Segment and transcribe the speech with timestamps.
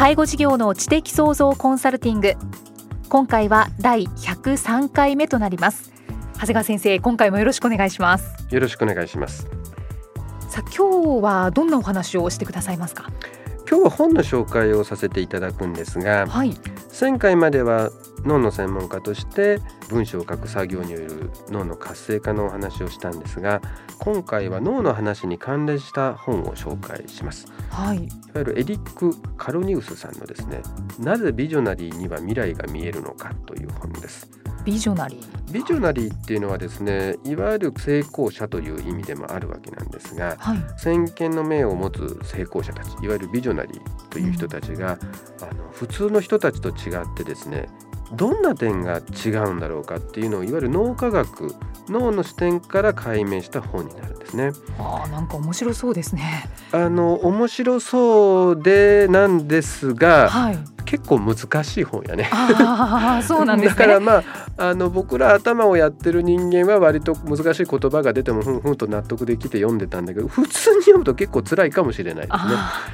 [0.00, 2.32] 介護事業の知的創造コンサルティング。
[3.10, 5.92] 今回は第103回目となります。
[6.36, 8.32] 長谷川先生今回もよろしくお願いします。
[8.50, 9.46] よろしくお願いします。
[10.48, 13.10] さあ今日はどんなお話をしてくださいますか？
[13.68, 16.54] 今日は本の紹介をさせていただくんですが、はい、
[17.00, 17.90] 前回までは
[18.26, 23.62] 脳の専門家として文章を書く作業による脳の活性化のお話をしたんですが
[24.00, 30.60] 今回は脳の話に関連した本を紹介します、はい、いわゆるエリック・カロニウスさんのですね
[30.98, 34.28] なぜビジョナリーには未来が見えるのかという本です
[34.64, 44.98] ビジョナリービジョナリーっていうのはですねいわゆる成功者という意味でもあるわけなんですが、はい、先見の明を持つ成功者たちいわゆるビジョナリーという人たちが、
[45.40, 47.68] うん、あの普通の人たちと違ってですね
[48.12, 51.54] どんな点が違うんだろうかっていうのをいわゆる脳科学
[51.88, 54.52] 脳の視点から解明した本になるんですね。
[54.78, 56.48] あなんか面白そうですね。
[56.72, 60.58] あの面白そうでなんですが、はい、
[60.90, 62.28] 結構難しい本やね。
[62.32, 64.24] あそうなんです、ね、だからま
[64.56, 72.32] ああの僕ら頭をやってる人間は割と難しい言葉が出てもふんふんと納得できて読んでたんだけど普通に読むと結構辛いかもしれないで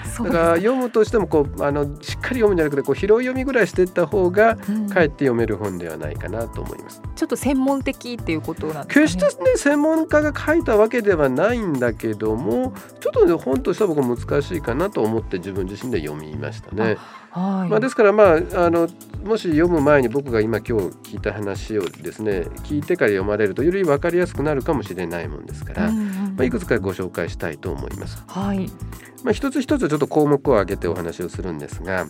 [0.04, 0.28] すね。
[0.28, 7.00] だから読むとしてもこうあのしっかり読むんじゃなくてこう拾い読みぐらいしていった方が、かえって読める本ではないかなと思います。
[7.14, 16.98] ちょっと専門的っていうことなん決してね専門家が書いたわけではないんだけどもちょっとね本としては僕は難しいかなと思って自分自身で読みましたね。
[17.36, 18.88] はい、まあ、ですからまああの
[19.22, 28.24] もし読む前に僕が今今日聞いた話をですね聞いてから読まれるとより分かりやすくなるかもしれないもんですから、うんうん、まあ、いくつかご紹介したいと思います。
[28.26, 28.70] はい、
[29.22, 32.06] まあ、一つ一つちょっと項目を挙げてお話をするんですが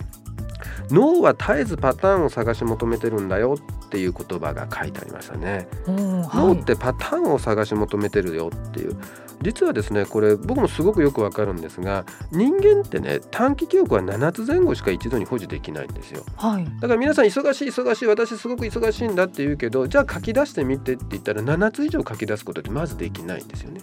[0.91, 8.97] 脳は絶えずパターンを探し求めてるんだよっていう言葉が書いてありましたね、はい、脳ってパターンを探し求めてるよっていう。
[9.43, 23.81] 実はですねこれ僕もすごくよくわかるんですが人間ってね短期記憶は7つ前後しか一度に保持できないんですよ、はい、だから皆さん忙しい忙しい私すごく忙しいんだって言うけどじゃあ書き出してみてって言ったら7つ以上書き出すことってまずできないんですよね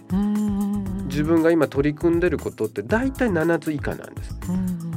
[1.14, 4.34] 自分が今取り組んでることって大体7つ以下なんです。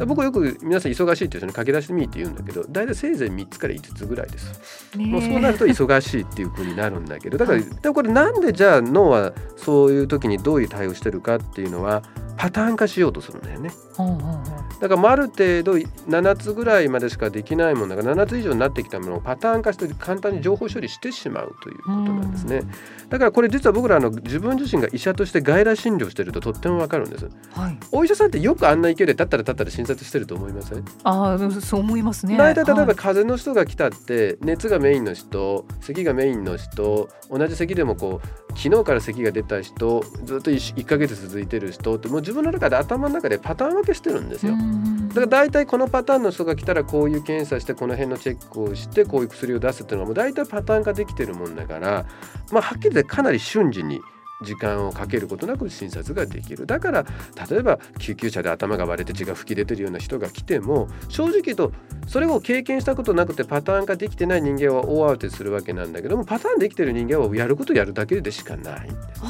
[0.05, 12.03] 僕よく皆さん忙しいって言う人に書き出してみって言うんだけど大体せいぜい3つから5つぐらいです、もうそうなると忙しいっていうふうになるんだけどだから、でもこれなんでじゃあ脳はそういう時にどういう対応してるかっていうのは
[12.37, 13.71] パターン化しようとするんだよね。
[14.79, 22.61] だからある程度7つぐらいまでしかできないものが7つ以上になってきたものをパターン化して簡単に情報処理してしまうということなんですね。
[23.09, 27.27] だからこれ実は僕らの自分自身が医者として外来診療してるととってもわかるんです。
[27.53, 30.85] はい、お医者さんってよくあんな勢いで立ったら立ったら診察してると思いません？
[31.03, 32.37] ああそう思いますね。
[32.37, 38.27] 大体例えば風邪の人が来たって熱がメインの人咳がメインの人同じ咳でもこう
[38.57, 44.53] 昨日から咳が出た人ずっと 1, 1ヶ月続いてる人ってもう自分の中で頭の中でパターン分けしてるんですよ。
[45.07, 52.05] だから大体このパターンの人が来たらこういう検査してこの辺のチェックをしてこういう薬を出すっていうのがもう大体パターン化できてるもんだから、
[52.51, 54.01] まあ、はっきり言ってかなり瞬時に
[54.41, 57.05] 時間をかけることなく診察ができるだから
[57.49, 61.71] 例えば救急車で頭が割れて血が噴き出てるような人が来ても正直言うと
[62.05, 69.29] それを経験したことなくてパターン化できてない人間は大慌てするわけなんだけどもパターンできてる人間はやることやるだけでしかないんですね。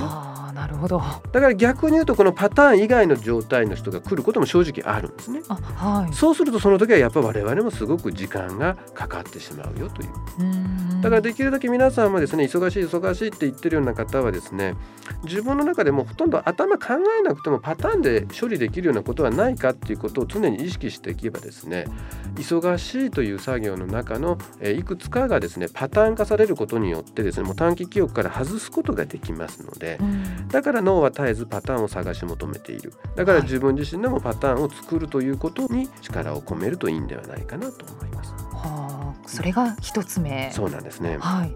[0.57, 0.99] あなるほど
[1.31, 5.41] だから逆に言うとこのパターン以外の状態の人が来ることも正直あるんですね。
[5.47, 10.09] はい、そうするとその時はやっぱ我々もすごく時間がかかってしまうよという。
[10.09, 14.75] うだからできるだけ皆さんもですね忙しい忙しいって言ってるような方はですね
[15.23, 21.85] 自分の中でもほとんど頭考えなくてもパターンで処理できるようなことはないかっていうことを常に意識していけばですね
[22.35, 29.99] 忙しいという作業の中のいくつかがですねパターン化されることによってですねもう短期記憶から外すことができますので、
[30.49, 38.31] だから脳は絶えずパターンを探し求めているだから自分自身でもパターンを作るということに力を込めるといいんではないかなと思います。
[38.53, 40.49] はあ、それが一つ目。
[40.53, 41.17] そうなんですね。
[41.19, 41.55] はい。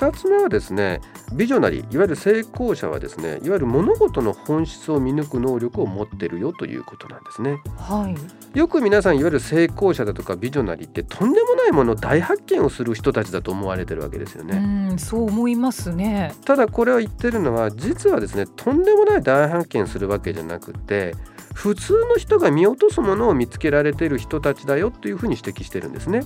[0.00, 1.02] 2つ目はですね
[1.34, 7.60] ビジョナリーいわゆる成功者はですねいわゆる物事の本質を見抜く能力を持ってるよということなんですね。
[7.76, 14.56] はい、よく皆さんいわゆる成功者だとかビジョナリーってとんでもないもの大発見をする人たちだと思われてるわけですよね。
[14.90, 16.34] うんそう思いますね。
[16.46, 21.14] ただこれは言ってるのは実はですねとんでもない大発見するわけじゃなくて
[21.52, 26.22] 普通の人が見落とすものを見つけられている人たちだよというふうに指摘してるんですね。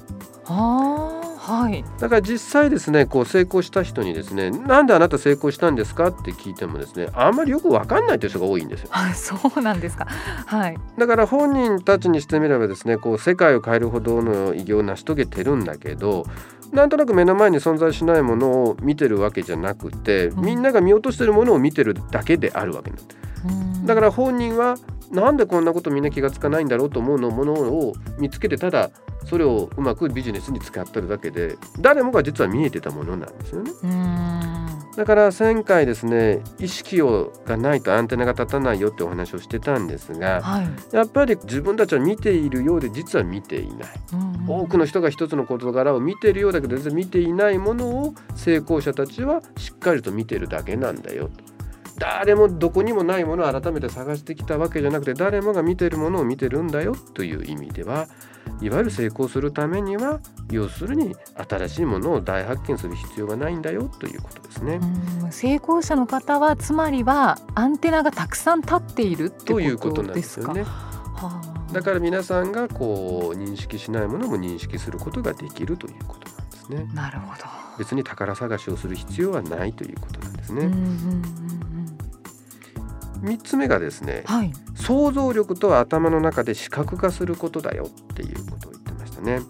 [0.47, 6.09] あはい、だから実際ですねこう成功した人にですねなんであなた成功したんですか？
[6.09, 8.89] って聞いてもですねあんまりよく分かんないという人が多いんですよ。
[9.15, 16.25] そうなんですか、はい、だから本人たちにしてみればですねこう世界を変えるほどの偉業を成し遂げてるんだけど
[16.73, 23.87] なんとなく目の前に存在しないものを見てるわけじゃなくて、みんなが見落としてるものを見てるだけであるわけなんです。
[23.87, 24.77] だから本人は
[25.15, 28.91] なんでこんなことみんな気が付かないんだろうと思うのものを見つけてただ
[29.27, 33.71] それをうまくビジネスに使ってるだけで誰もが実は見えてたものなんですよね。
[34.97, 43.89] だから前回ですね意識をがないとアンテナが立たないよってお話をしてたんですが、はい、やっぱり自分たちは見ているようで実は見ていない、
[44.47, 51.54] 多くの人が一つの事柄を見ているようだけど全然見ていないものを成功者たちはしっかりと見てるだけなんだよと。
[51.99, 58.09] 誰もどこにもないものを改めて探してきたわけじゃなくて誰もが見てるものを見てるんだよという意味では
[58.61, 60.21] いわゆる成功するためには
[60.51, 61.15] 要するに
[61.49, 64.81] 新しいものを大発見する必要がないんだよということですね。
[65.31, 70.63] 成功者の方はつまりはアンテナがたくさん立っているということなんですよね。
[70.65, 76.91] はあ、だから皆さんがこう認識しないものも認識することができるということなんですね。
[76.95, 77.45] なるほど。
[77.79, 80.67] 別に宝探しをする必要はないということなんですね。
[80.67, 80.83] うんうんう
[81.51, 81.54] ん
[83.25, 89.41] 3つ目がですね、はい、想像力とは頭の中で視覚化することだよっていうことを言ってましたね。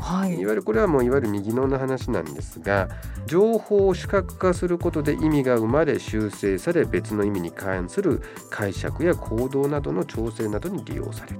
[0.00, 2.88] はい、いわゆるこれはもういわゆる右脳の話なんですが
[3.26, 11.38] 情報を視覚化することで意味が生まれ修正され別の意味に関する解釈や行動などの調整などに利用される。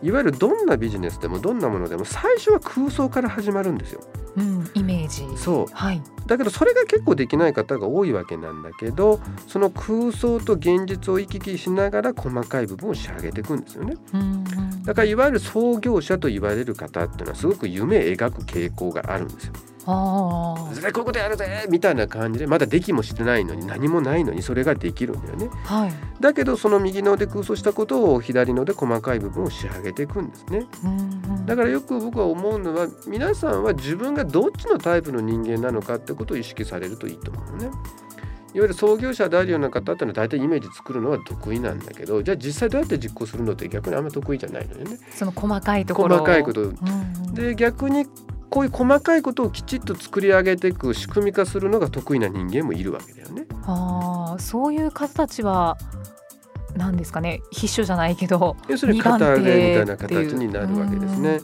[0.00, 4.00] いわゆるどんなビジネスでもどんなものでも最初は空想から始まるんですよ。
[4.36, 13.96] うん、イメージそう、はい、だけどそれが結構できない方が多いわけなんだけどその空想と現実を行き来しながら細かい部分を仕上げていくんですよね。
[14.84, 19.52] だからいわゆる創業者と言われる方っていうのはすごく夢描く傾向があるんですよ。
[20.68, 30.66] 絶対こういうことやるぜみたいな感じでまだできもしてないのに何もないのにそれができるんだよね、はい、だけどその右脳で空想したことを左脳で細かい部分を仕上げていくんですね、
[31.46, 37.70] だからよく僕は思うのは皆さんは自分がどっちのタイプの人間なのかってことを意識されるといいと思うのね。
[38.54, 44.98] いわゆる創業者であるような方ってのは大体イメージ作るのは得意なんだけどじゃあ実際どうやって実行するのって逆にあんま得意じゃないのよね。
[45.10, 48.06] その細かいところ細かいこと、うん、で逆に
[48.50, 53.46] こういう細かいことをきちっと作り上げていく仕組み化するのが得意な人間もいるわけだよね。
[53.64, 55.76] あそういう方たちは
[56.74, 59.46] 何ですかね必勝じゃないけど要するに片腕み
[59.76, 61.40] たいな形になるわけですね。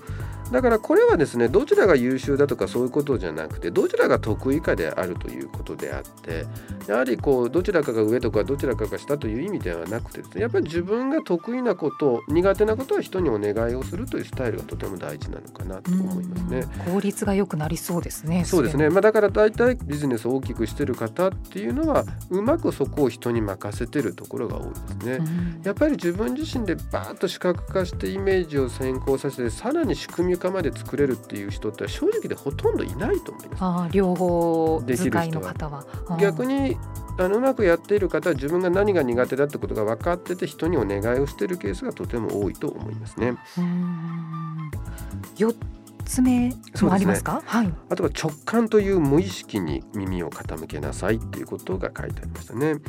[0.51, 6.47] だからこれはですねどちらが優秀だとかそういうことじゃなくてどちらが得意かであるということであって
[6.87, 16.67] やはりこうどちらかが上とかどちらかが下という意味ではなくてですねやっぱり自分が得意なこと苦手なことは人にお願いをするというスタイルがとても大事なのかなと思いますね。
[16.87, 18.45] 効率が良くなりそうですね。
[18.45, 18.91] そうですね。
[18.91, 25.61] まあだから大体ビジネスを大きくしてる方っていうのはうまくそこを人に任せてるところが多いですね。
[25.65, 33.59] やっぱり自分自身でバーッと視覚化してイメージを先行させてさらに仕組み化まで作れるっていう人って正直でほとんどいないと思います。
[33.61, 35.85] あ両方使いの方は。
[36.21, 36.77] 逆に
[37.19, 43.37] あのうまくやっている方は自分が何が苦手だってことが分かってて人にお願いをしているケースがとても多いと思いますね。
[45.37, 45.55] 4
[46.05, 46.51] つ目
[46.83, 52.73] もありますか、ね、はい、あとは直感という無意識に耳を傾けなさいっていうことが書いてありましたね。
[52.73, 52.81] うん、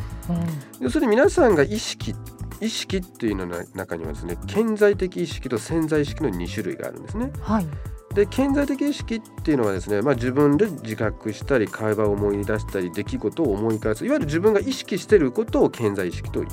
[0.82, 2.16] 要するに皆さんが意識
[2.62, 7.32] 意識っていうのの中にはですね顕在的意識と潜在意識の2種類があるんですね。
[7.42, 7.68] はい
[8.14, 16.48] で顕在的意識っていうのはですね、まあ、自分で自覚したり会話を思い出したり出来事を思い返すいわゆる自分が意識していることを顕在意識という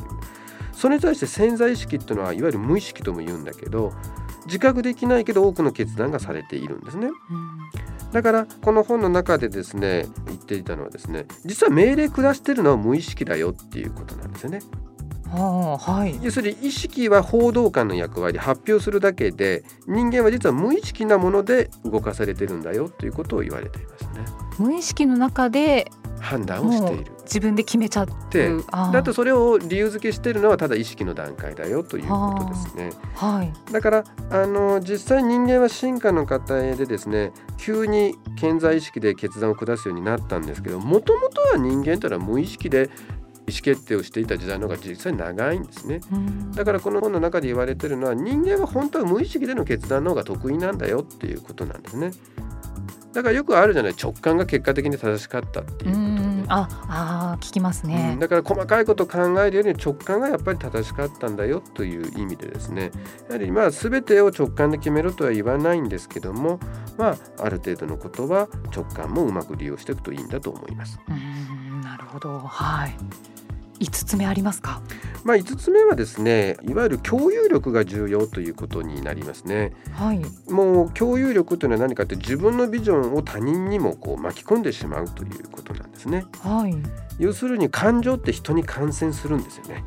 [0.72, 3.92] それに対して潜在意識っていうのはいわゆる無意識とも言うんだけど
[4.46, 7.10] 自覚できないけど多くの決断がされているんですね。
[8.10, 14.58] だからこの本の中でですね言っていたのはですね実は命令下してるのは無意識だよっていうことなんですよね。
[15.32, 24.24] はい、要するに意識は報道官の役割発表するだけで人間は実は無意識なもので動かされてるんだよということを言われていますね。
[24.58, 27.12] 無意識の中で判断をしている。
[27.22, 28.50] 自分で決めちゃって
[28.92, 32.90] だとそれを理由付けしているのはただ意識の段階だよということですね。
[33.14, 42.90] はい、だからあの実際人間は進化の過程でですね急に健在意識で決断を下すようになったんですけどもともとは人間というのは無意識で
[43.46, 46.00] 意思決定をしていた時代の方が実際長いんですね、
[46.54, 52.12] だからこの本の中で言われてるのは人間は本当は無意識での決断の方が得意なんだよっていうことなんですね。
[53.12, 62.90] だからよくあるじゃない直感が結果的に正しかったっていうことねああ聞きますね、うん、だから細かいことを考えるより直感がやっぱり正しかったんだよという意味でですね。
[63.28, 66.58] やはりまあ全てを直感で決めろとは言わないんですけども
[66.96, 70.98] まあある程度のことは直感もうまく利用していくといいんだと思います。
[71.08, 71.80] うん。
[71.82, 72.38] なるほど。
[72.38, 72.94] はい
[73.82, 74.80] 5つ目ありますか？
[75.24, 79.72] まあ、5つ目はですねいわゆる共有力が重要ということになりますね。
[79.92, 80.20] はい、
[80.50, 86.24] もう共有力というのは何かって自分のビジョンを他人にもこう巻き込んでしまうということなんですね。
[86.42, 86.74] はい、
[87.18, 89.84] 要するに感情って人に感染するんですよね。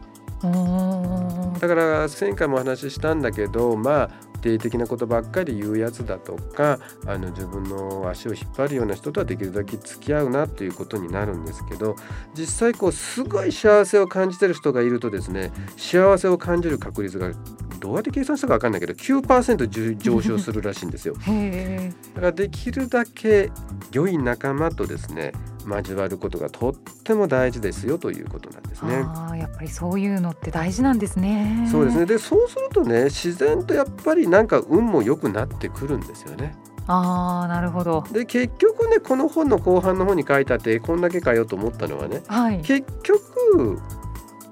[1.59, 4.09] だから前回もお話ししたんだけどまあ
[4.45, 11.95] 定的なことばっかり言うやつだとかあの自分の足を引っ張るような人とはできるだけ付き合うなということになるんですけど
[12.37, 17.31] 実際こうすごい幸せを感じてる人がいるとですね幸せを感じる確率が
[17.79, 21.15] どうやって計算したか分かんないけど9%上昇するらしいんですよ。
[22.15, 23.51] だからできるだけ
[23.91, 25.33] 良い仲間とですね
[25.67, 29.03] 交わることがとっても大事ですよということなんですね。
[29.05, 31.67] あやっぱりそういうのって大事なんですね。
[31.71, 32.05] そうですね。
[32.05, 36.55] でそうするとね自然とやっぱりなんか運も良くなってくるんですよね。
[36.87, 38.03] ああなるほど。
[38.11, 43.79] で結局ねこの本の後半の方に書いてあってこんだけかよと思ったのはね、はい、結局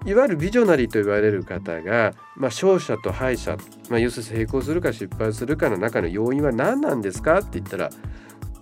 [0.06, 3.56] いわゆるビジョナリーと言われる方が、まあ、勝者と敗者、
[3.90, 7.90] まあ、要するに成功するか失敗するかの中の要因は何なんですかって言ったら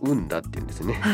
[0.02, 1.00] 運だって言うんですね。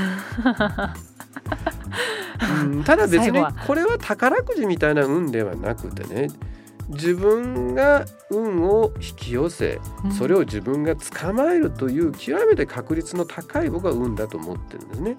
[2.61, 6.27] うん、ただ別にこれは宝くじみたいな運ではなくてね
[6.89, 9.79] 自分が運を引き寄せ
[10.17, 15.17] それを自分が捕まえるという極めて確率の高い僕は運だと思ってるんですね。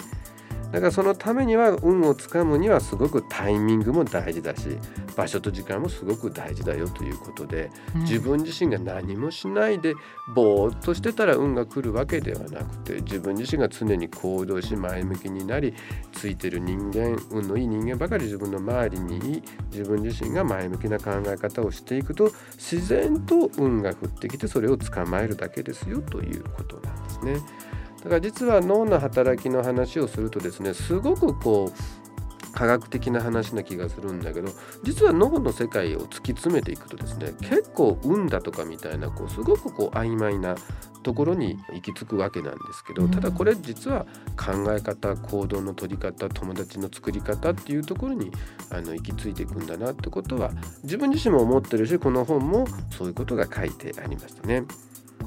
[0.73, 4.79] だからそのためには運をつかむにはすごくタイミングも大事だし
[5.17, 9.95] 場所と時間もすごく大事だよということで、うん、自分自身が何もしないで
[10.35, 15.75] ぼーっとしてたら運が来るわけではなくて自分自身が常に行動し前向きになり
[16.13, 27.68] ついてる人間運のいい人間ばかり自分の周りにい自分自身が前向きな考え方をしていくと自然と運が降ってきてそれを捕まえるだけですよということなんですね。
[28.09, 34.49] だから実は脳の働きの話をするとですねすごくこう科学的な話な気がするんだけど
[34.83, 40.57] 実は脳の世界を突き詰めていくとですね結構運だとかみたいなこうすごくこう曖昧な
[41.03, 48.33] ところに行き着くわけなんですけどただこれ実は考え方行動の取り方友達の作り方っていうところに
[48.71, 50.51] あの行き着いていくんだなってことは
[50.83, 54.65] 自分自身も思ってるしこの本もそういうことが書いてありましたね。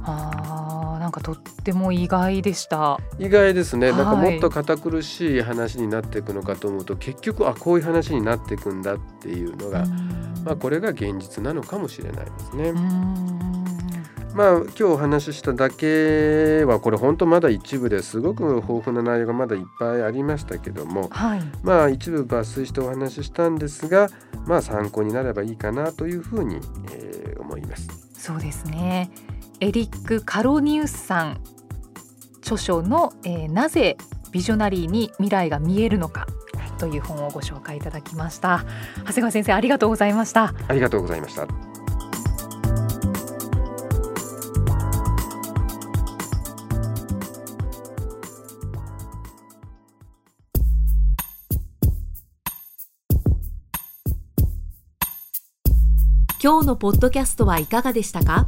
[0.04, 3.00] あなんかとっても意外でした。
[3.20, 9.86] 意外ですね、はい、なんかもっと堅苦しい話になっていくのかと思うと結局あこういう話になっていくんだっていうのが
[10.44, 12.74] まあ、これが現実なのかもしれないですね。
[14.34, 24.10] まあ今日お話ししただけはこれ本当まだ一部ですごく豊富な内容がまだいっぱいありましたけども、はい、まあ一部抜粋してお話ししたんですが
[24.48, 26.62] まあ参考になればいいかなというふうに、
[26.94, 27.90] えー、思います。
[28.14, 29.12] そうですね
[29.64, 31.40] エリック・カロニウスさん
[32.42, 33.96] 著書の、えー、なぜ
[34.32, 36.26] ビジョナリーに未来が見えるのか
[36.80, 38.66] という本をご紹介いただきました。
[38.98, 40.56] 長谷川先生ありがとうございました。
[40.68, 41.48] ありがとうございました。
[56.42, 58.48] 今日のポッドキャストはいかがでしたか？